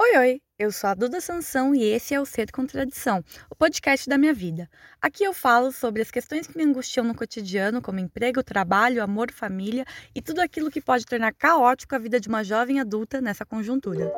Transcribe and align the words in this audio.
Oi, 0.00 0.16
oi! 0.16 0.42
Eu 0.56 0.70
sou 0.70 0.90
a 0.90 0.94
Duda 0.94 1.20
Sansão 1.20 1.74
e 1.74 1.82
esse 1.82 2.14
é 2.14 2.20
o 2.20 2.24
Ser 2.24 2.52
Contradição, 2.52 3.20
o 3.50 3.56
podcast 3.56 4.08
da 4.08 4.16
minha 4.16 4.32
vida. 4.32 4.70
Aqui 5.02 5.24
eu 5.24 5.32
falo 5.32 5.72
sobre 5.72 6.00
as 6.00 6.08
questões 6.08 6.46
que 6.46 6.56
me 6.56 6.62
angustiam 6.62 7.04
no 7.04 7.16
cotidiano, 7.16 7.82
como 7.82 7.98
emprego, 7.98 8.40
trabalho, 8.44 9.02
amor, 9.02 9.32
família 9.32 9.84
e 10.14 10.22
tudo 10.22 10.40
aquilo 10.40 10.70
que 10.70 10.80
pode 10.80 11.04
tornar 11.04 11.34
caótico 11.34 11.96
a 11.96 11.98
vida 11.98 12.20
de 12.20 12.28
uma 12.28 12.44
jovem 12.44 12.78
adulta 12.78 13.20
nessa 13.20 13.44
conjuntura. 13.44 14.12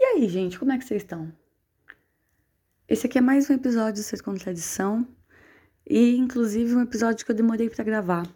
E 0.00 0.04
aí, 0.06 0.26
gente, 0.26 0.58
como 0.58 0.72
é 0.72 0.78
que 0.78 0.84
vocês 0.86 1.02
estão? 1.02 1.30
Esse 2.88 3.06
aqui 3.06 3.18
é 3.18 3.20
mais 3.20 3.50
um 3.50 3.52
episódio 3.52 4.02
do 4.02 4.06
Ser 4.06 4.22
Contradição 4.22 5.06
e, 5.86 6.16
inclusive, 6.16 6.74
um 6.74 6.82
episódio 6.82 7.24
que 7.24 7.30
eu 7.30 7.36
demorei 7.36 7.68
para 7.68 7.84
gravar, 7.84 8.26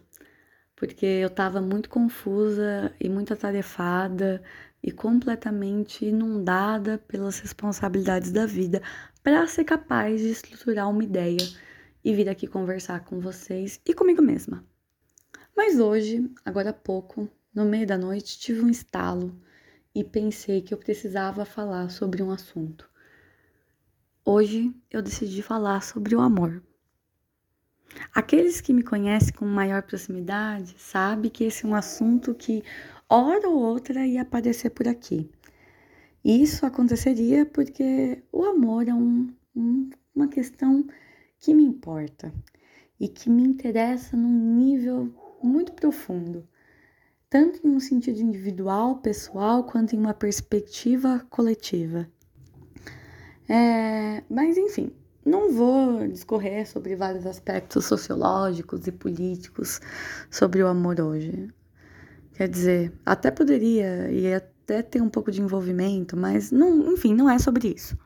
porque 0.75 1.05
eu 1.05 1.29
tava 1.29 1.61
muito 1.61 1.89
confusa 1.89 2.93
e 2.99 3.09
muito 3.09 3.33
atarefada 3.33 4.41
e 4.81 4.91
completamente 4.91 6.05
inundada 6.05 6.97
pelas 7.07 7.39
responsabilidades 7.39 8.31
da 8.31 8.45
vida 8.45 8.81
para 9.23 9.45
ser 9.47 9.65
capaz 9.65 10.21
de 10.21 10.29
estruturar 10.29 10.89
uma 10.89 11.03
ideia 11.03 11.45
e 12.03 12.13
vir 12.13 12.29
aqui 12.29 12.47
conversar 12.47 13.03
com 13.03 13.19
vocês 13.19 13.79
e 13.85 13.93
comigo 13.93 14.21
mesma. 14.21 14.63
Mas 15.55 15.79
hoje, 15.79 16.31
agora 16.45 16.69
há 16.69 16.73
pouco, 16.73 17.29
no 17.53 17.65
meio 17.65 17.85
da 17.85 17.97
noite, 17.97 18.39
tive 18.39 18.61
um 18.61 18.69
estalo 18.69 19.35
e 19.93 20.03
pensei 20.03 20.61
que 20.61 20.73
eu 20.73 20.77
precisava 20.77 21.43
falar 21.43 21.89
sobre 21.89 22.23
um 22.23 22.31
assunto. 22.31 22.89
Hoje 24.23 24.73
eu 24.89 25.01
decidi 25.01 25.41
falar 25.41 25.81
sobre 25.81 26.15
o 26.15 26.21
amor. 26.21 26.63
Aqueles 28.13 28.61
que 28.61 28.73
me 28.73 28.83
conhecem 28.83 29.33
com 29.33 29.45
maior 29.45 29.83
proximidade 29.83 30.75
sabem 30.77 31.29
que 31.29 31.43
esse 31.43 31.65
é 31.65 31.67
um 31.67 31.75
assunto 31.75 32.33
que, 32.33 32.63
hora 33.07 33.47
ou 33.47 33.57
outra, 33.57 34.05
ia 34.05 34.21
aparecer 34.21 34.69
por 34.71 34.87
aqui. 34.87 35.29
Isso 36.23 36.65
aconteceria 36.65 37.45
porque 37.45 38.23
o 38.31 38.43
amor 38.43 38.87
é 38.87 38.93
um, 38.93 39.33
um, 39.55 39.89
uma 40.13 40.27
questão 40.27 40.85
que 41.39 41.53
me 41.53 41.63
importa 41.63 42.33
e 42.99 43.07
que 43.07 43.29
me 43.29 43.43
interessa 43.43 44.17
num 44.17 44.55
nível 44.57 45.13
muito 45.41 45.71
profundo, 45.71 46.45
tanto 47.29 47.65
em 47.65 47.69
um 47.69 47.79
sentido 47.79 48.19
individual, 48.19 48.97
pessoal, 48.97 49.63
quanto 49.63 49.95
em 49.95 49.99
uma 49.99 50.13
perspectiva 50.13 51.25
coletiva. 51.29 52.09
É, 53.47 54.21
mas 54.29 54.57
enfim, 54.57 54.91
não 55.25 55.51
vou 55.53 56.07
discorrer 56.07 56.67
sobre 56.67 56.95
vários 56.95 57.25
aspectos 57.25 57.85
sociológicos 57.85 58.87
e 58.87 58.91
políticos 58.91 59.79
sobre 60.29 60.63
o 60.63 60.67
amor 60.67 60.99
hoje. 60.99 61.49
Quer 62.33 62.47
dizer, 62.47 62.93
até 63.05 63.29
poderia 63.29 64.09
e 64.11 64.33
até 64.33 64.81
ter 64.81 65.01
um 65.01 65.09
pouco 65.09 65.31
de 65.31 65.41
envolvimento, 65.41 66.15
mas 66.15 66.51
não, 66.51 66.93
enfim, 66.93 67.13
não 67.13 67.29
é 67.29 67.37
sobre 67.37 67.67
isso. 67.75 67.97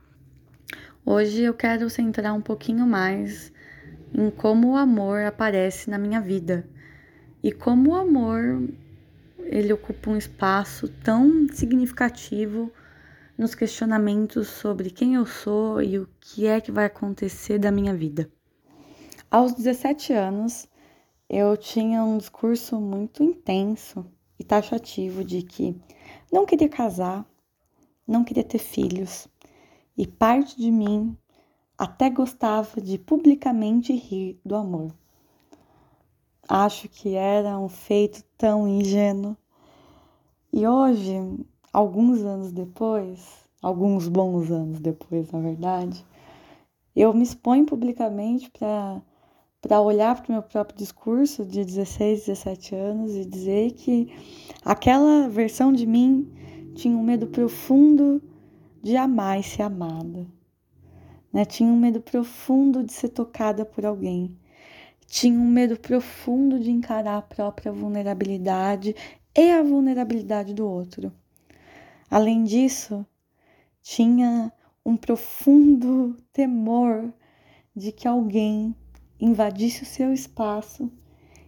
Hoje 1.05 1.44
eu 1.44 1.53
quero 1.53 1.89
centrar 1.89 2.33
um 2.33 2.42
pouquinho 2.42 2.88
mais 2.88 3.52
em 4.14 4.30
como 4.31 4.72
o 4.72 4.75
amor 4.77 5.22
aparece 5.22 5.89
na 5.89 5.98
minha 5.98 6.22
vida 6.22 6.67
e 7.44 7.52
como 7.52 7.92
o 7.92 7.95
amor 7.95 8.64
ele 9.39 9.73
ocupa 9.73 10.09
um 10.09 10.17
espaço 10.17 10.88
tão 11.03 11.48
significativo 11.52 12.72
nos 13.38 13.56
questionamentos 13.56 14.48
sobre 14.48 14.89
quem 14.89 15.16
eu 15.16 15.26
sou 15.26 15.81
e 15.81 15.98
o 15.98 16.08
que 16.20 16.45
é 16.45 16.62
que 16.62 16.72
vai 16.72 16.86
acontecer 16.86 17.58
da 17.58 17.72
minha 17.72 17.94
vida. 17.94 18.31
Aos 19.30 19.53
17 19.53 20.14
anos, 20.14 20.67
eu 21.28 21.58
tinha 21.58 22.04
um 22.04 22.17
discurso 22.17 22.80
muito 22.80 23.23
intenso 23.23 24.06
e 24.38 24.44
taxativo 24.44 25.23
de 25.23 25.42
que 25.42 25.76
não 26.32 26.45
queria 26.45 26.70
casar, 26.70 27.26
não 28.08 28.23
queria 28.23 28.43
ter 28.43 28.60
filhos, 28.60 29.27
e 29.98 30.05
parte 30.05 30.55
de 30.58 30.72
mim 30.72 31.17
até 31.77 32.10
gostava 32.10 32.80
de 32.80 32.98
publicamente 32.98 33.93
rir 33.93 34.39
do 34.45 34.55
amor. 34.55 34.93
Acho 36.48 36.88
que 36.89 37.16
era 37.16 37.58
um 37.58 37.70
feito 37.70 38.23
tão 38.38 38.67
ingênuo. 38.67 39.36
E 40.52 40.67
hoje 40.67 41.14
alguns 41.73 42.23
anos 42.23 42.52
depois, 42.52 43.44
alguns 43.61 44.08
bons 44.08 44.52
anos 44.52 44.80
depois, 44.80 45.32
na 45.32 45.39
verdade, 45.39 46.06
eu 46.95 47.11
me 47.14 47.23
exponho 47.23 47.66
publicamente 47.66 48.52
para 48.52 49.02
para 49.60 49.80
olhar 49.80 50.22
para 50.22 50.30
o 50.30 50.34
meu 50.34 50.44
próprio 50.44 50.78
discurso 50.78 51.45
de 51.45 51.64
16, 51.64 52.26
17 52.26 52.76
anos 52.76 53.16
e 53.16 53.23
dizer 53.23 53.72
que 53.72 54.14
aquela 54.61 55.30
versão 55.30 55.72
de 55.72 55.86
mim 55.86 56.30
tinha 56.76 56.98
um 56.98 57.02
medo 57.02 57.28
profundo 57.28 58.22
de 58.82 58.98
amar 58.98 59.40
e 59.40 59.44
ser 59.44 59.61
amada. 59.61 60.28
Né? 61.32 61.45
Tinha 61.45 61.72
um 61.72 61.80
medo 61.80 62.02
profundo 62.02 62.84
de 62.84 62.92
ser 62.92 63.08
tocada 63.08 63.64
por 63.64 63.86
alguém. 63.86 64.38
Tinha 65.08 65.40
um 65.40 65.48
medo 65.48 65.80
profundo 65.80 66.60
de 66.60 66.70
encarar 66.70 67.20
a 67.20 67.22
própria 67.22 67.72
vulnerabilidade 67.72 68.94
e 69.34 69.50
a 69.50 69.64
vulnerabilidade 69.64 70.54
do 70.54 70.67
outro. 70.67 71.10
Além 72.09 72.43
disso, 72.43 73.05
tinha 73.81 74.52
um 74.86 74.97
profundo 74.97 76.15
temor 76.31 77.14
de 77.75 77.91
que 77.91 78.08
alguém 78.08 78.75
invadisse 79.19 79.83
o 79.83 79.86
seu 79.86 80.13
espaço 80.13 80.92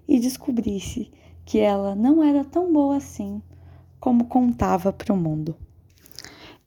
e 0.07 0.19
descobrisse 0.19 1.11
que 1.45 1.59
ela 1.59 1.95
não 1.95 2.23
era 2.23 2.43
tão 2.43 2.71
boa 2.71 2.97
assim 2.97 3.41
como 3.99 4.25
contava 4.25 4.93
para 4.93 5.13
o 5.13 5.17
mundo. 5.17 5.55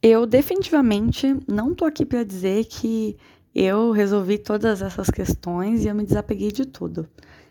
Eu 0.03 0.27
definitivamente 0.27 1.37
não 1.47 1.75
tô 1.75 1.84
aqui 1.84 2.04
para 2.04 2.25
dizer 2.25 2.65
que 2.66 3.16
eu 3.54 3.91
resolvi 3.91 4.38
todas 4.38 4.82
essas 4.82 5.10
questões 5.10 5.84
e 5.84 5.88
eu 5.88 5.94
me 5.94 6.04
desapeguei 6.04 6.53
de 6.53 6.65
tudo. 6.65 7.09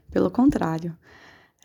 Pelo 0.09 0.31
contrário, 0.31 0.95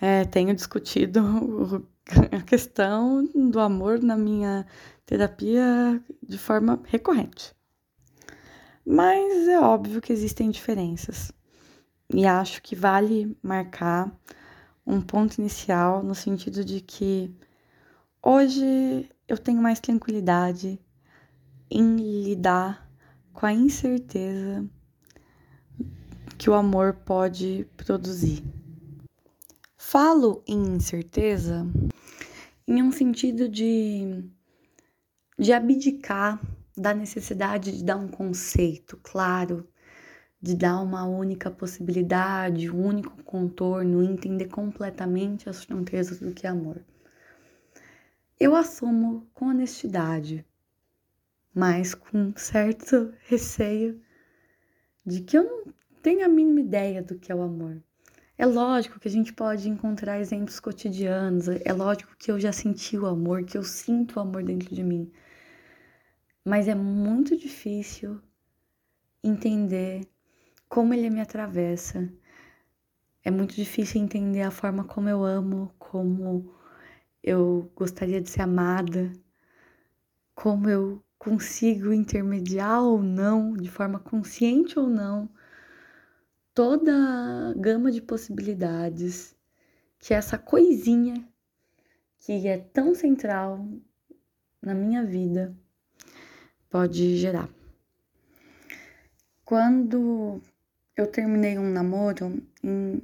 é, 0.01 0.25
tenho 0.25 0.55
discutido 0.55 1.87
a 2.33 2.43
questão 2.43 3.25
do 3.35 3.61
amor 3.61 4.01
na 4.03 4.17
minha 4.17 4.67
terapia 5.07 6.03
de 6.23 6.39
forma 6.39 6.81
recorrente. 6.85 7.55
Mas 8.85 9.49
é 9.49 9.61
óbvio 9.61 10.01
que 10.01 10.13
existem 10.13 10.51
diferenças. 10.51 11.33
E 12.13 12.27
acho 12.27 12.63
que 12.63 12.75
vale 12.75 13.37
marcar 13.43 14.13
um 14.87 15.01
ponto 15.01 15.39
inicial 15.39 16.03
no 16.03 16.15
sentido 16.15 16.65
de 16.65 16.81
que 16.81 17.35
hoje 18.23 19.09
eu 19.29 19.39
tenho 19.39 19.63
mais 19.63 19.81
tranquilidade 19.81 20.81
em 21.71 21.97
lidar 22.23 22.91
com 23.33 23.47
a 23.47 23.53
incerteza 23.53 24.69
que 26.37 26.51
o 26.51 26.55
amor 26.55 26.95
pode 27.05 27.67
produzir. 27.77 28.43
Falo 29.85 30.43
em 30.47 30.77
incerteza 30.77 31.67
em 32.67 32.81
um 32.83 32.93
sentido 32.93 33.47
de, 33.47 34.25
de 35.37 35.53
abdicar 35.53 36.41
da 36.75 36.95
necessidade 36.95 37.77
de 37.77 37.85
dar 37.85 37.97
um 37.97 38.09
conceito 38.09 38.97
claro, 39.03 39.69
de 40.41 40.55
dar 40.55 40.81
uma 40.81 41.05
única 41.05 41.51
possibilidade, 41.51 42.71
um 42.71 42.87
único 42.87 43.23
contorno, 43.25 44.03
entender 44.03 44.47
completamente 44.47 45.51
as 45.51 45.65
fronteiras 45.65 46.21
do 46.21 46.33
que 46.33 46.47
é 46.47 46.51
amor. 46.51 46.81
Eu 48.39 48.55
assumo 48.55 49.27
com 49.35 49.47
honestidade, 49.49 50.47
mas 51.53 51.93
com 51.93 52.33
certo 52.37 53.13
receio 53.27 54.01
de 55.05 55.21
que 55.23 55.37
eu 55.37 55.43
não 55.43 55.75
tenho 56.01 56.25
a 56.25 56.29
mínima 56.29 56.61
ideia 56.61 57.03
do 57.03 57.19
que 57.19 57.31
é 57.31 57.35
o 57.35 57.43
amor. 57.43 57.83
É 58.43 58.47
lógico 58.47 58.99
que 58.99 59.07
a 59.07 59.11
gente 59.11 59.33
pode 59.33 59.69
encontrar 59.69 60.19
exemplos 60.19 60.59
cotidianos, 60.59 61.47
é 61.47 61.73
lógico 61.73 62.17
que 62.19 62.29
eu 62.29 62.41
já 62.41 62.51
senti 62.51 62.99
o 62.99 63.07
amor, 63.07 63.45
que 63.45 63.57
eu 63.57 63.63
sinto 63.63 64.17
o 64.17 64.21
amor 64.21 64.43
dentro 64.43 64.75
de 64.75 64.83
mim. 64.83 65.13
Mas 66.45 66.67
é 66.67 66.75
muito 66.75 67.37
difícil 67.37 68.21
entender 69.23 70.09
como 70.69 70.93
ele 70.93 71.09
me 71.09 71.21
atravessa. 71.21 72.13
É 73.25 73.31
muito 73.31 73.55
difícil 73.55 74.03
entender 74.03 74.43
a 74.43 74.51
forma 74.51 74.83
como 74.83 75.09
eu 75.09 75.23
amo, 75.23 75.73
como 75.79 76.53
eu 77.23 77.71
gostaria 77.77 78.21
de 78.21 78.29
ser 78.29 78.43
amada, 78.43 79.13
como 80.35 80.69
eu 80.69 81.01
consigo 81.17 81.93
intermediar 81.93 82.83
ou 82.83 83.05
não, 83.05 83.53
de 83.53 83.71
forma 83.71 84.01
consciente 84.01 84.81
ou 84.81 84.89
não, 84.89 85.31
toda 86.55 86.93
a 86.93 87.55
gama 87.55 87.91
de 87.91 88.01
possibilidades 88.01 89.35
que 89.99 90.15
essa 90.15 90.37
coisinha 90.39 91.27
que 92.21 92.47
é 92.47 92.59
tão 92.59 92.95
central 92.95 93.67
na 94.61 94.75
minha 94.75 95.05
vida 95.05 95.57
pode 96.71 97.17
gerar. 97.17 97.49
Quando 99.45 100.41
eu 100.97 101.07
terminei 101.07 101.59
um 101.59 101.71
namoro 101.71 102.43
em, 102.63 103.03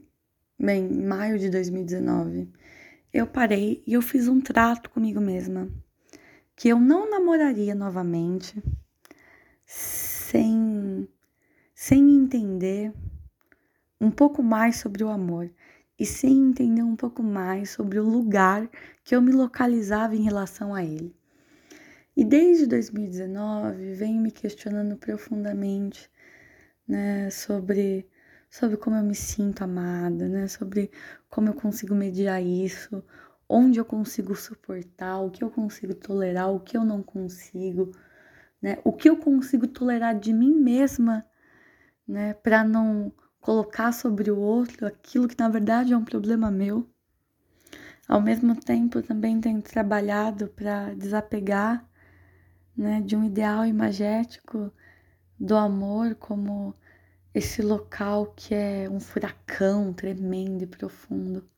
bem, 0.58 0.84
em 0.84 1.04
maio 1.04 1.38
de 1.38 1.48
2019. 1.48 2.50
Eu 3.12 3.26
parei 3.26 3.82
e 3.86 3.94
eu 3.94 4.02
fiz 4.02 4.28
um 4.28 4.40
trato 4.40 4.90
comigo 4.90 5.20
mesma 5.20 5.70
que 6.54 6.68
eu 6.68 6.78
não 6.78 7.08
namoraria 7.08 7.74
novamente 7.74 8.62
sem 9.64 11.08
sem 11.74 12.16
entender 12.16 12.92
um 14.00 14.10
pouco 14.10 14.42
mais 14.42 14.76
sobre 14.76 15.02
o 15.04 15.08
amor 15.08 15.50
e 15.98 16.06
sem 16.06 16.50
entender 16.50 16.82
um 16.82 16.96
pouco 16.96 17.22
mais 17.22 17.70
sobre 17.70 17.98
o 17.98 18.08
lugar 18.08 18.68
que 19.04 19.14
eu 19.14 19.20
me 19.20 19.32
localizava 19.32 20.14
em 20.14 20.22
relação 20.22 20.74
a 20.74 20.84
ele. 20.84 21.14
E 22.16 22.24
desde 22.24 22.66
2019 22.66 23.94
venho 23.94 24.20
me 24.20 24.30
questionando 24.30 24.96
profundamente, 24.96 26.10
né, 26.86 27.30
sobre 27.30 28.08
sobre 28.50 28.76
como 28.78 28.96
eu 28.96 29.02
me 29.04 29.14
sinto 29.14 29.62
amada, 29.62 30.26
né, 30.28 30.48
sobre 30.48 30.90
como 31.28 31.48
eu 31.48 31.54
consigo 31.54 31.94
mediar 31.94 32.42
isso, 32.42 33.04
onde 33.48 33.78
eu 33.78 33.84
consigo 33.84 34.34
suportar, 34.34 35.20
o 35.20 35.30
que 35.30 35.44
eu 35.44 35.50
consigo 35.50 35.94
tolerar, 35.94 36.50
o 36.50 36.60
que 36.60 36.76
eu 36.76 36.84
não 36.84 37.02
consigo, 37.02 37.92
né, 38.62 38.78
o 38.84 38.92
que 38.92 39.08
eu 39.08 39.16
consigo 39.18 39.66
tolerar 39.68 40.18
de 40.18 40.32
mim 40.32 40.54
mesma, 40.54 41.26
né, 42.06 42.34
para 42.34 42.64
não 42.64 43.12
colocar 43.48 43.92
sobre 43.92 44.30
o 44.30 44.38
outro 44.38 44.86
aquilo 44.86 45.26
que 45.26 45.38
na 45.38 45.48
verdade 45.48 45.94
é 45.94 45.96
um 45.96 46.04
problema 46.04 46.50
meu. 46.50 46.86
Ao 48.06 48.20
mesmo 48.20 48.54
tempo, 48.54 49.00
também 49.00 49.40
tenho 49.40 49.62
trabalhado 49.62 50.48
para 50.48 50.92
desapegar 50.92 51.82
né, 52.76 53.00
de 53.00 53.16
um 53.16 53.24
ideal 53.24 53.64
imagético 53.64 54.70
do 55.40 55.56
amor 55.56 56.14
como 56.16 56.74
esse 57.34 57.62
local 57.62 58.34
que 58.36 58.54
é 58.54 58.86
um 58.90 59.00
furacão 59.00 59.94
tremendo 59.94 60.64
e 60.64 60.66
profundo. 60.66 61.48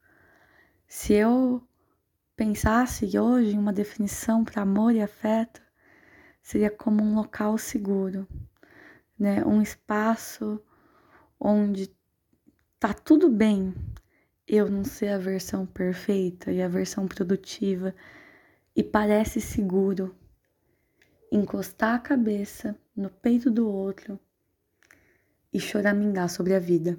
Se 0.87 1.15
eu 1.15 1.61
pensasse 2.37 3.19
hoje 3.19 3.57
em 3.57 3.59
uma 3.59 3.73
definição 3.73 4.45
para 4.45 4.63
amor 4.63 4.95
e 4.95 5.03
afeto, 5.03 5.61
seria 6.41 6.71
como 6.71 7.03
um 7.03 7.17
local 7.17 7.59
seguro, 7.59 8.29
né? 9.19 9.45
Um 9.45 9.61
espaço 9.61 10.63
onde 11.41 11.91
tá 12.79 12.93
tudo 12.93 13.31
bem 13.31 13.75
eu 14.47 14.69
não 14.69 14.85
ser 14.85 15.09
a 15.09 15.19
versão 15.19 15.65
perfeita 15.65 16.53
e 16.53 16.61
a 16.61 16.69
versão 16.69 17.09
produtiva 17.09 17.95
e 18.77 18.83
parece 18.83 19.41
seguro 19.41 20.15
encostar 21.33 21.95
a 21.95 21.99
cabeça 22.01 22.77
no 22.95 23.09
peito 23.09 23.51
do 23.51 23.69
outro 23.69 24.19
e 25.53 25.61
choramingar 25.61 26.29
sobre 26.29 26.55
a 26.55 26.59
vida. 26.59 26.99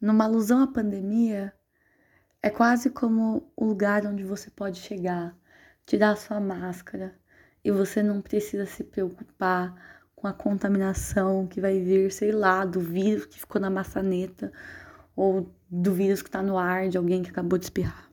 Numa 0.00 0.24
alusão 0.24 0.62
à 0.62 0.66
pandemia, 0.66 1.52
é 2.42 2.48
quase 2.48 2.90
como 2.90 3.52
o 3.56 3.64
lugar 3.64 4.06
onde 4.06 4.24
você 4.24 4.50
pode 4.50 4.78
chegar, 4.78 5.36
tirar 5.84 6.16
sua 6.16 6.40
máscara 6.40 7.14
e 7.64 7.70
você 7.70 8.02
não 8.02 8.22
precisa 8.22 8.64
se 8.64 8.84
preocupar 8.84 9.99
com 10.20 10.26
a 10.26 10.34
contaminação 10.34 11.46
que 11.46 11.62
vai 11.62 11.80
vir, 11.80 12.12
sei 12.12 12.30
lá, 12.30 12.66
do 12.66 12.78
vírus 12.78 13.24
que 13.24 13.40
ficou 13.40 13.58
na 13.58 13.70
maçaneta 13.70 14.52
ou 15.16 15.50
do 15.70 15.94
vírus 15.94 16.20
que 16.20 16.28
está 16.28 16.42
no 16.42 16.58
ar 16.58 16.90
de 16.90 16.98
alguém 16.98 17.22
que 17.22 17.30
acabou 17.30 17.58
de 17.58 17.64
espirrar. 17.64 18.10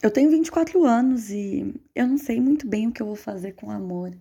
Eu 0.00 0.10
tenho 0.10 0.30
24 0.30 0.84
anos 0.84 1.30
e 1.30 1.74
eu 1.96 2.06
não 2.06 2.16
sei 2.16 2.40
muito 2.40 2.68
bem 2.68 2.86
o 2.86 2.92
que 2.92 3.02
eu 3.02 3.06
vou 3.06 3.16
fazer 3.16 3.52
com 3.52 3.66
o 3.66 3.70
amor, 3.72 4.16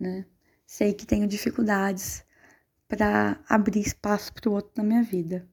né? 0.00 0.24
Sei 0.66 0.94
que 0.94 1.04
tenho 1.04 1.26
dificuldades 1.26 2.24
para 2.88 3.38
abrir 3.46 3.80
espaço 3.80 4.32
para 4.32 4.48
o 4.48 4.54
outro 4.54 4.72
na 4.76 4.84
minha 4.84 5.02
vida, 5.02 5.46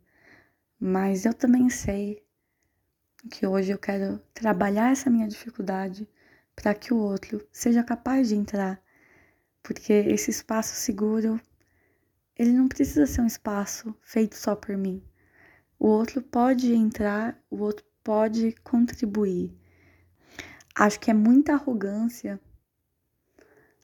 mas 0.79 1.25
eu 1.25 1.33
também 1.33 1.69
sei 1.69 2.23
que 3.29 3.45
hoje 3.45 3.71
eu 3.71 3.77
quero 3.77 4.21
trabalhar 4.33 4.93
essa 4.93 5.09
minha 5.09 5.27
dificuldade 5.27 6.07
para 6.55 6.73
que 6.73 6.93
o 6.93 6.97
outro 6.97 7.45
seja 7.51 7.83
capaz 7.83 8.29
de 8.29 8.35
entrar, 8.35 8.81
porque 9.63 9.93
esse 9.93 10.31
espaço 10.31 10.75
seguro 10.75 11.39
ele 12.37 12.51
não 12.51 12.67
precisa 12.67 13.05
ser 13.05 13.21
um 13.21 13.27
espaço 13.27 13.95
feito 14.01 14.35
só 14.35 14.55
por 14.55 14.75
mim. 14.75 15.03
O 15.77 15.87
outro 15.87 16.21
pode 16.21 16.73
entrar, 16.73 17.39
o 17.49 17.57
outro 17.61 17.85
pode 18.03 18.53
contribuir. 18.63 19.55
Acho 20.73 20.99
que 20.99 21.11
é 21.11 21.13
muita 21.13 21.53
arrogância 21.53 22.39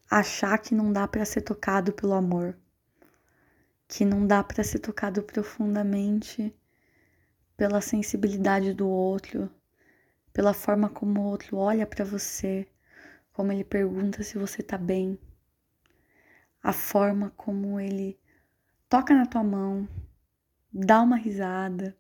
achar 0.10 0.58
que 0.58 0.74
não 0.74 0.92
dá 0.92 1.08
para 1.08 1.26
ser 1.26 1.42
tocado 1.42 1.92
pelo 1.92 2.14
amor, 2.14 2.58
que 3.88 4.06
não 4.06 4.26
dá 4.26 4.44
para 4.44 4.64
ser 4.64 4.80
tocado 4.80 5.22
profundamente 5.22 6.56
pela 7.56 7.82
sensibilidade 7.82 8.74
do 8.74 8.88
outro, 8.88 9.50
pela 10.32 10.54
forma 10.54 10.90
como 10.90 11.22
o 11.22 11.26
outro 11.26 11.58
olha 11.58 11.86
para 11.86 12.06
você, 12.06 12.68
como 13.34 13.52
ele 13.52 13.64
pergunta 13.64 14.24
se 14.24 14.38
você 14.38 14.64
tá 14.64 14.78
bem, 14.78 15.20
a 16.62 16.74
forma 16.74 17.32
como 17.38 17.80
ele 17.80 18.20
toca 18.90 19.14
na 19.14 19.26
tua 19.26 19.44
mão, 19.44 19.88
dá 20.72 21.02
uma 21.02 21.18
risada, 21.18 21.96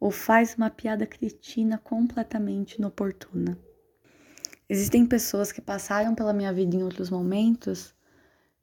ou 0.00 0.10
faz 0.10 0.54
uma 0.54 0.70
piada 0.70 1.06
cretina 1.06 1.78
completamente 1.78 2.76
inoportuna. 2.76 3.58
Existem 4.68 5.06
pessoas 5.06 5.50
que 5.50 5.60
passaram 5.60 6.14
pela 6.14 6.32
minha 6.32 6.52
vida 6.52 6.76
em 6.76 6.82
outros 6.82 7.10
momentos 7.10 7.94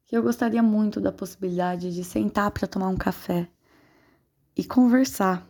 que 0.04 0.16
eu 0.16 0.22
gostaria 0.22 0.62
muito 0.62 1.00
da 1.00 1.10
possibilidade 1.10 1.92
de 1.92 2.04
sentar 2.04 2.50
para 2.52 2.68
tomar 2.68 2.88
um 2.88 2.96
café 2.96 3.48
e 4.56 4.64
conversar. 4.64 5.46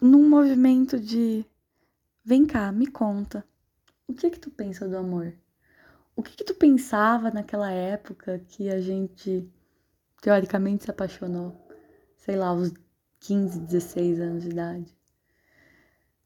Num 0.00 0.28
movimento 0.28 0.98
de 0.98 1.44
vem 2.24 2.46
cá, 2.46 2.72
me 2.72 2.86
conta. 2.86 3.44
O 4.08 4.14
que 4.14 4.30
que 4.30 4.40
tu 4.40 4.50
pensa 4.50 4.88
do 4.88 4.96
amor? 4.96 5.34
O 6.14 6.22
que 6.22 6.36
que 6.36 6.44
tu 6.44 6.54
pensava 6.54 7.30
naquela 7.30 7.70
época 7.70 8.38
que 8.48 8.68
a 8.68 8.80
gente 8.80 9.48
teoricamente 10.20 10.84
se 10.84 10.90
apaixonou? 10.90 11.56
Sei 12.16 12.36
lá, 12.36 12.48
aos 12.48 12.72
15, 13.20 13.60
16 13.60 14.20
anos 14.20 14.42
de 14.42 14.50
idade. 14.50 14.96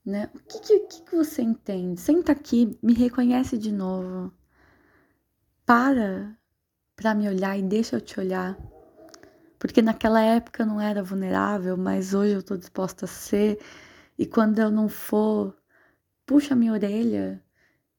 Né? 0.04 0.30
O 0.34 0.38
que, 0.38 0.60
que, 0.60 1.02
que 1.02 1.16
você 1.16 1.42
entende? 1.42 2.00
Senta 2.00 2.32
aqui, 2.32 2.78
me 2.82 2.94
reconhece 2.94 3.58
de 3.58 3.72
novo. 3.72 4.32
Para 5.64 6.36
para 6.96 7.14
me 7.14 7.28
olhar 7.28 7.58
e 7.58 7.62
deixa 7.62 7.96
eu 7.96 8.00
te 8.00 8.18
olhar. 8.18 8.58
Porque 9.58 9.82
naquela 9.82 10.20
época 10.22 10.62
eu 10.62 10.66
não 10.66 10.80
era 10.80 11.02
vulnerável, 11.02 11.76
mas 11.76 12.14
hoje 12.14 12.32
eu 12.32 12.42
tô 12.42 12.56
disposta 12.56 13.04
a 13.04 13.08
ser. 13.08 13.60
E 14.18 14.26
quando 14.26 14.58
eu 14.58 14.70
não 14.70 14.88
for, 14.88 15.54
puxa 16.24 16.56
minha 16.56 16.72
orelha. 16.72 17.42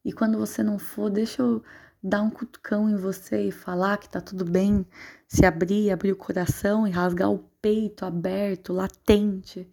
E 0.07 0.13
quando 0.13 0.37
você 0.37 0.63
não 0.63 0.79
for, 0.79 1.09
deixa 1.09 1.41
eu 1.41 1.61
dar 2.01 2.21
um 2.21 2.29
cutucão 2.29 2.89
em 2.89 2.95
você 2.95 3.49
e 3.49 3.51
falar 3.51 3.97
que 3.97 4.07
tá 4.07 4.21
tudo 4.21 4.45
bem, 4.45 4.87
se 5.27 5.45
abrir, 5.45 5.91
abrir 5.91 6.13
o 6.13 6.15
coração 6.15 6.87
e 6.87 6.91
rasgar 6.91 7.29
o 7.29 7.39
peito 7.61 8.05
aberto, 8.05 8.71
latente, 8.71 9.69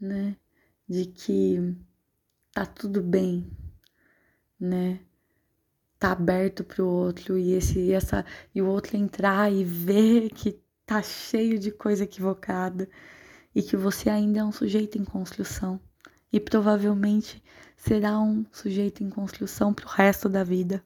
né? 0.00 0.34
De 0.88 1.04
que 1.04 1.76
tá 2.54 2.64
tudo 2.64 3.02
bem, 3.02 3.54
né? 4.58 5.00
Tá 5.98 6.12
aberto 6.12 6.64
pro 6.64 6.86
outro 6.86 7.36
e 7.36 7.52
esse 7.52 7.92
essa 7.92 8.24
e 8.54 8.62
o 8.62 8.66
outro 8.66 8.96
entrar 8.96 9.52
e 9.52 9.62
ver 9.62 10.30
que 10.30 10.58
tá 10.86 11.02
cheio 11.02 11.58
de 11.58 11.70
coisa 11.70 12.04
equivocada 12.04 12.88
e 13.54 13.62
que 13.62 13.76
você 13.76 14.08
ainda 14.08 14.40
é 14.40 14.44
um 14.44 14.52
sujeito 14.52 14.96
em 14.96 15.04
construção 15.04 15.78
e 16.32 16.38
provavelmente 16.38 17.42
será 17.76 18.20
um 18.20 18.44
sujeito 18.52 19.02
em 19.02 19.10
construção 19.10 19.72
pro 19.72 19.88
resto 19.88 20.28
da 20.28 20.44
vida. 20.44 20.82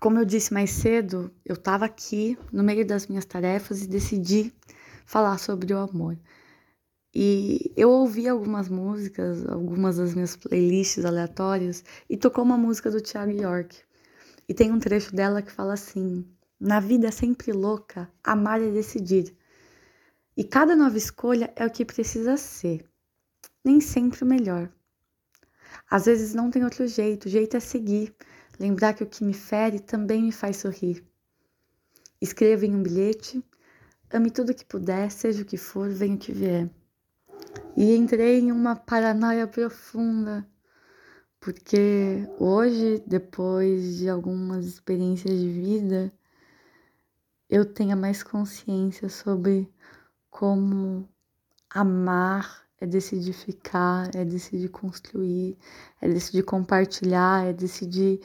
Como 0.00 0.18
eu 0.18 0.24
disse 0.24 0.52
mais 0.52 0.70
cedo, 0.70 1.30
eu 1.44 1.54
estava 1.54 1.84
aqui 1.84 2.38
no 2.52 2.62
meio 2.62 2.86
das 2.86 3.06
minhas 3.06 3.24
tarefas 3.24 3.82
e 3.82 3.88
decidi 3.88 4.52
falar 5.06 5.38
sobre 5.38 5.72
o 5.72 5.78
amor. 5.78 6.18
E 7.14 7.72
eu 7.76 7.90
ouvi 7.90 8.28
algumas 8.28 8.68
músicas, 8.68 9.46
algumas 9.48 9.96
das 9.96 10.14
minhas 10.14 10.36
playlists 10.36 11.04
aleatórias, 11.04 11.82
e 12.08 12.16
tocou 12.16 12.44
uma 12.44 12.58
música 12.58 12.90
do 12.90 13.00
Thiago 13.00 13.32
York. 13.32 13.78
E 14.46 14.54
tem 14.54 14.70
um 14.70 14.78
trecho 14.78 15.14
dela 15.14 15.40
que 15.42 15.50
fala 15.50 15.72
assim: 15.72 16.26
Na 16.60 16.78
vida 16.78 17.08
é 17.08 17.10
sempre 17.10 17.50
louca, 17.52 18.10
amar 18.22 18.62
é 18.62 18.70
decidir. 18.70 19.34
E 20.36 20.44
cada 20.44 20.76
nova 20.76 20.96
escolha 20.96 21.52
é 21.56 21.66
o 21.66 21.70
que 21.70 21.84
precisa 21.84 22.36
ser, 22.36 22.84
nem 23.64 23.80
sempre 23.80 24.22
o 24.22 24.26
melhor. 24.26 24.70
Às 25.90 26.06
vezes 26.06 26.34
não 26.34 26.50
tem 26.50 26.64
outro 26.64 26.86
jeito, 26.86 27.26
o 27.26 27.28
jeito 27.30 27.56
é 27.56 27.60
seguir, 27.60 28.14
lembrar 28.58 28.94
que 28.94 29.02
o 29.02 29.06
que 29.06 29.24
me 29.24 29.34
fere 29.34 29.80
também 29.80 30.22
me 30.22 30.32
faz 30.32 30.58
sorrir. 30.58 31.04
Escreva 32.20 32.66
em 32.66 32.74
um 32.74 32.82
bilhete 32.82 33.42
Ame 34.10 34.30
tudo 34.30 34.54
que 34.54 34.64
puder, 34.64 35.10
seja 35.10 35.42
o 35.42 35.44
que 35.44 35.58
for, 35.58 35.90
venha 35.90 36.14
o 36.14 36.18
que 36.18 36.32
vier. 36.32 36.70
E 37.76 37.94
entrei 37.94 38.38
em 38.40 38.50
uma 38.50 38.74
paranoia 38.74 39.46
profunda, 39.46 40.48
porque 41.38 42.26
hoje, 42.38 43.02
depois 43.06 43.98
de 43.98 44.08
algumas 44.08 44.64
experiências 44.64 45.38
de 45.38 45.50
vida, 45.50 46.12
eu 47.50 47.66
tenha 47.66 47.94
mais 47.94 48.22
consciência 48.22 49.10
sobre 49.10 49.70
como 50.30 51.06
amar 51.68 52.66
é 52.80 52.86
decidir 52.86 53.32
ficar, 53.32 54.10
é 54.14 54.24
decidir 54.24 54.68
construir, 54.68 55.56
é 56.00 56.08
decidir 56.08 56.42
compartilhar, 56.42 57.46
é 57.46 57.52
decidir 57.52 58.20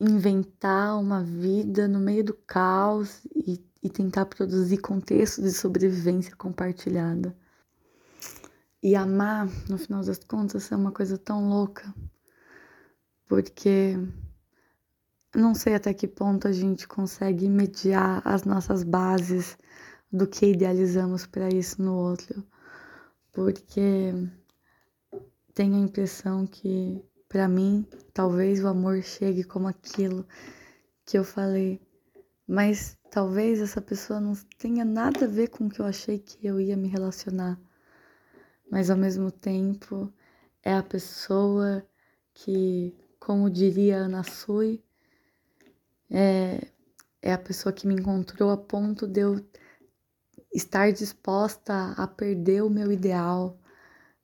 inventar 0.00 0.98
uma 0.98 1.22
vida 1.22 1.86
no 1.86 2.00
meio 2.00 2.24
do 2.24 2.34
caos 2.34 3.20
e, 3.34 3.62
e 3.82 3.90
tentar 3.90 4.26
produzir 4.26 4.78
contextos 4.78 5.44
de 5.44 5.52
sobrevivência 5.52 6.34
compartilhada. 6.34 7.36
E 8.82 8.96
amar, 8.96 9.46
no 9.68 9.76
final 9.76 10.02
das 10.02 10.18
contas, 10.24 10.72
é 10.72 10.76
uma 10.76 10.90
coisa 10.90 11.18
tão 11.18 11.50
louca, 11.50 11.94
porque 13.26 13.98
não 15.34 15.54
sei 15.54 15.74
até 15.74 15.92
que 15.92 16.08
ponto 16.08 16.48
a 16.48 16.52
gente 16.52 16.88
consegue 16.88 17.46
mediar 17.48 18.22
as 18.24 18.44
nossas 18.44 18.82
bases 18.82 19.58
do 20.10 20.26
que 20.26 20.46
idealizamos 20.46 21.26
para 21.26 21.50
isso 21.50 21.82
no 21.82 21.94
outro, 21.94 22.42
porque 23.32 24.12
tenho 25.54 25.76
a 25.76 25.80
impressão 25.80 26.46
que 26.46 27.04
para 27.28 27.48
mim 27.48 27.86
talvez 28.12 28.62
o 28.62 28.68
amor 28.68 29.02
chegue 29.02 29.44
como 29.44 29.68
aquilo 29.68 30.26
que 31.04 31.18
eu 31.18 31.24
falei, 31.24 31.80
mas 32.46 32.98
talvez 33.10 33.60
essa 33.60 33.80
pessoa 33.80 34.20
não 34.20 34.34
tenha 34.58 34.84
nada 34.84 35.24
a 35.24 35.28
ver 35.28 35.48
com 35.48 35.66
o 35.66 35.70
que 35.70 35.80
eu 35.80 35.86
achei 35.86 36.18
que 36.18 36.46
eu 36.46 36.60
ia 36.60 36.76
me 36.76 36.88
relacionar, 36.88 37.60
mas 38.70 38.90
ao 38.90 38.96
mesmo 38.96 39.30
tempo 39.30 40.12
é 40.62 40.74
a 40.74 40.82
pessoa 40.82 41.84
que, 42.34 42.94
como 43.18 43.50
diria 43.50 43.98
Ana 43.98 44.22
Sui, 44.22 44.82
é, 46.10 46.66
é 47.22 47.32
a 47.32 47.38
pessoa 47.38 47.72
que 47.72 47.86
me 47.86 47.94
encontrou 47.94 48.50
a 48.50 48.56
ponto 48.56 49.06
de 49.06 49.20
eu 49.20 49.44
estar 50.52 50.92
disposta 50.92 51.92
a 51.96 52.06
perder 52.06 52.62
o 52.62 52.70
meu 52.70 52.90
ideal 52.90 53.58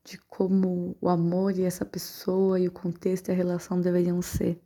de 0.05 0.19
como 0.19 0.97
o 1.01 1.09
amor 1.09 1.59
e 1.59 1.65
essa 1.65 1.85
pessoa 1.85 2.61
e 2.61 2.69
o 2.69 2.73
contexto 2.73 3.29
e 3.29 3.33
a 3.33 3.35
relação 3.35 3.81
deveriam 3.81 4.23
ser. 4.23 4.61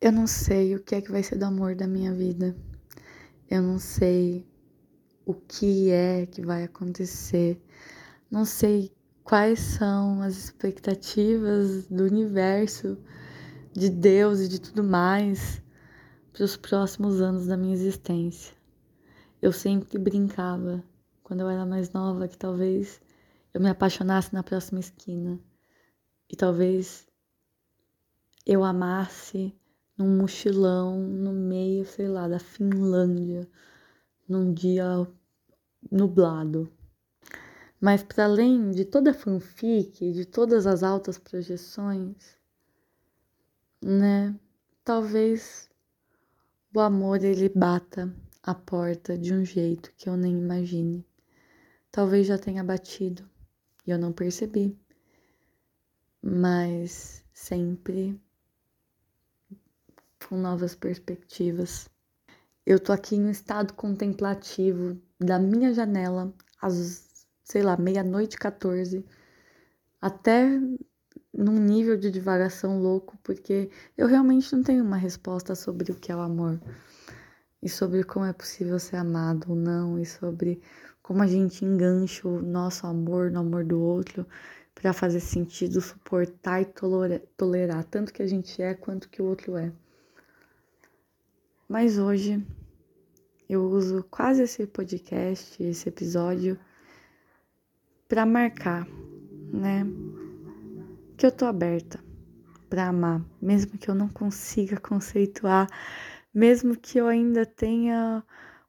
Eu 0.00 0.12
não 0.12 0.26
sei 0.26 0.74
o 0.74 0.82
que 0.82 0.94
é 0.94 1.00
que 1.00 1.10
vai 1.10 1.22
ser 1.22 1.36
do 1.36 1.44
amor 1.44 1.74
da 1.74 1.86
minha 1.86 2.12
vida. 2.12 2.56
Eu 3.50 3.62
não 3.62 3.78
sei 3.78 4.46
o 5.24 5.34
que 5.34 5.90
é 5.90 6.26
que 6.26 6.42
vai 6.42 6.62
acontecer. 6.62 7.60
Não 8.30 8.44
sei 8.44 8.92
quais 9.24 9.58
são 9.58 10.22
as 10.22 10.36
expectativas 10.36 11.86
do 11.86 12.04
universo, 12.04 12.96
de 13.72 13.90
Deus 13.90 14.40
e 14.40 14.48
de 14.48 14.60
tudo 14.60 14.84
mais 14.84 15.60
para 16.32 16.44
os 16.44 16.56
próximos 16.56 17.20
anos 17.20 17.46
da 17.46 17.56
minha 17.56 17.74
existência. 17.74 18.55
Eu 19.40 19.52
sempre 19.52 19.98
brincava, 19.98 20.82
quando 21.22 21.40
eu 21.40 21.48
era 21.48 21.66
mais 21.66 21.92
nova, 21.92 22.26
que 22.26 22.38
talvez 22.38 23.00
eu 23.52 23.60
me 23.60 23.68
apaixonasse 23.68 24.32
na 24.32 24.42
próxima 24.42 24.80
esquina 24.80 25.38
e 26.28 26.34
talvez 26.34 27.06
eu 28.46 28.64
amasse 28.64 29.54
num 29.96 30.18
mochilão 30.18 30.98
no 30.98 31.32
meio, 31.32 31.84
sei 31.84 32.08
lá, 32.08 32.28
da 32.28 32.38
Finlândia, 32.38 33.48
num 34.28 34.52
dia 34.52 35.06
nublado. 35.90 36.70
Mas 37.80 38.02
para 38.02 38.24
além 38.24 38.70
de 38.70 38.84
toda 38.84 39.10
a 39.10 39.14
fanfic, 39.14 40.12
de 40.12 40.24
todas 40.24 40.66
as 40.66 40.82
altas 40.82 41.18
projeções, 41.18 42.36
né? 43.82 44.34
Talvez 44.82 45.68
o 46.74 46.80
amor 46.80 47.22
ele 47.22 47.48
bata 47.48 48.14
a 48.46 48.54
porta 48.54 49.18
de 49.18 49.34
um 49.34 49.44
jeito 49.44 49.92
que 49.96 50.08
eu 50.08 50.16
nem 50.16 50.38
imagine. 50.38 51.04
Talvez 51.90 52.28
já 52.28 52.38
tenha 52.38 52.62
batido 52.62 53.28
e 53.84 53.90
eu 53.90 53.98
não 53.98 54.12
percebi, 54.12 54.78
mas 56.22 57.24
sempre 57.34 58.20
com 60.28 60.36
novas 60.36 60.76
perspectivas. 60.76 61.90
Eu 62.64 62.78
tô 62.78 62.92
aqui 62.92 63.16
em 63.16 63.24
um 63.24 63.30
estado 63.30 63.74
contemplativo 63.74 64.96
da 65.18 65.40
minha 65.40 65.74
janela 65.74 66.32
às, 66.62 67.26
sei 67.42 67.62
lá, 67.62 67.76
meia-noite 67.76 68.38
14, 68.38 69.04
até 70.00 70.46
num 71.32 71.58
nível 71.58 71.96
de 71.96 72.12
divagação 72.12 72.80
louco, 72.80 73.18
porque 73.24 73.70
eu 73.96 74.06
realmente 74.06 74.54
não 74.54 74.62
tenho 74.62 74.84
uma 74.84 74.96
resposta 74.96 75.56
sobre 75.56 75.90
o 75.90 75.96
que 75.96 76.12
é 76.12 76.16
o 76.16 76.20
amor, 76.20 76.60
e 77.62 77.68
sobre 77.68 78.04
como 78.04 78.24
é 78.24 78.32
possível 78.32 78.78
ser 78.78 78.96
amado 78.96 79.50
ou 79.50 79.56
não, 79.56 79.98
e 79.98 80.06
sobre 80.06 80.60
como 81.02 81.22
a 81.22 81.26
gente 81.26 81.64
engancha 81.64 82.26
o 82.26 82.42
nosso 82.42 82.86
amor 82.86 83.30
no 83.30 83.40
amor 83.40 83.64
do 83.64 83.80
outro 83.80 84.26
para 84.74 84.92
fazer 84.92 85.20
sentido, 85.20 85.80
suportar 85.80 86.62
e 86.62 86.66
tolerar, 86.66 87.20
tolerar 87.36 87.84
tanto 87.84 88.12
que 88.12 88.22
a 88.22 88.26
gente 88.26 88.60
é 88.60 88.74
quanto 88.74 89.08
que 89.08 89.22
o 89.22 89.26
outro 89.26 89.56
é. 89.56 89.72
Mas 91.68 91.98
hoje 91.98 92.44
eu 93.48 93.64
uso 93.64 94.04
quase 94.10 94.42
esse 94.42 94.66
podcast, 94.66 95.62
esse 95.62 95.88
episódio, 95.88 96.58
para 98.08 98.26
marcar, 98.26 98.86
né? 99.52 99.86
que 101.16 101.24
eu 101.24 101.32
tô 101.32 101.46
aberta 101.46 101.98
para 102.68 102.88
amar, 102.88 103.24
mesmo 103.40 103.78
que 103.78 103.88
eu 103.88 103.94
não 103.94 104.08
consiga 104.08 104.78
conceituar, 104.78 105.66
mesmo 106.36 106.76
que 106.76 106.98
eu 106.98 107.06
ainda 107.06 107.46
tenha 107.46 108.22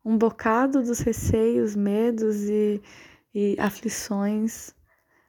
um 0.04 0.18
bocado 0.18 0.82
dos 0.82 1.00
receios, 1.00 1.76
medos 1.76 2.44
e, 2.46 2.82
e 3.34 3.58
aflições 3.60 4.74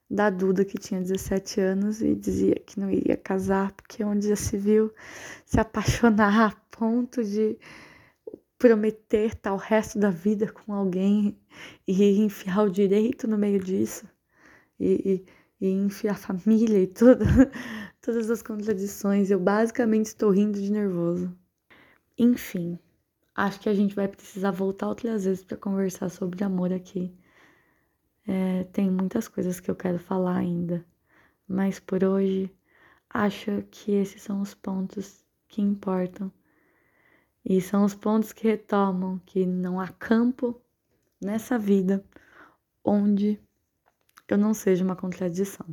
da 0.09 0.31
Duda 0.31 0.65
que 0.65 0.79
tinha 0.79 1.01
17 1.01 1.61
anos 1.61 2.01
e 2.01 2.15
dizia 2.15 2.55
que 2.55 2.79
não 2.79 2.89
iria 2.89 3.17
casar 3.17 3.73
porque 3.73 4.05
onde 4.05 4.29
já 4.29 4.37
se 4.37 4.57
viu 4.57 4.93
se 5.45 5.59
apaixonar 5.59 6.53
a 6.53 6.57
ponto 6.71 7.25
de 7.25 7.59
prometer 8.57 9.35
tal 9.35 9.57
resto 9.57 9.99
da 9.99 10.11
vida 10.11 10.47
com 10.53 10.73
alguém 10.73 11.37
e 11.87 12.21
enfiar 12.21 12.63
o 12.63 12.71
direito 12.71 13.27
no 13.27 13.37
meio 13.37 13.59
disso 13.59 14.09
e, 14.79 15.25
e 15.27 15.39
e 15.61 15.69
enfiar 15.71 16.17
família 16.17 16.79
e 16.79 16.87
todas 18.01 18.31
as 18.31 18.43
contradições. 18.43 19.29
Eu 19.29 19.41
basicamente 19.41 20.07
estou 20.07 20.31
rindo 20.31 20.61
de 20.61 20.71
nervoso. 20.71 21.37
Enfim, 22.19 22.77
acho 23.33 23.61
que 23.61 23.69
a 23.69 23.75
gente 23.75 23.95
vai 23.95 24.09
precisar 24.09 24.51
voltar 24.51 24.89
outras 24.89 25.25
vezes 25.25 25.45
para 25.45 25.57
conversar 25.57 26.09
sobre 26.09 26.43
amor 26.43 26.73
aqui. 26.73 27.17
É, 28.27 28.65
tem 28.65 28.91
muitas 28.91 29.29
coisas 29.29 29.61
que 29.61 29.71
eu 29.71 29.77
quero 29.77 30.01
falar 30.01 30.37
ainda, 30.37 30.85
mas 31.47 31.79
por 31.79 32.03
hoje 32.03 32.53
acho 33.09 33.63
que 33.71 33.93
esses 33.93 34.21
são 34.21 34.41
os 34.41 34.53
pontos 34.53 35.25
que 35.47 35.63
importam. 35.63 36.33
E 37.45 37.61
são 37.61 37.85
os 37.85 37.95
pontos 37.95 38.33
que 38.33 38.49
retomam 38.49 39.21
que 39.25 39.47
não 39.47 39.81
há 39.81 39.87
campo 39.87 40.61
nessa 41.21 41.57
vida 41.57 42.05
onde 42.85 43.41
eu 44.27 44.37
não 44.37 44.53
seja 44.53 44.85
uma 44.85 44.97
contradição. 44.97 45.67